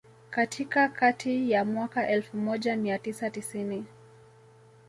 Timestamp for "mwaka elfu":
1.65-2.37